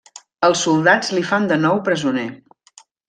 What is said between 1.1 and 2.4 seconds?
li fan de nou presoner.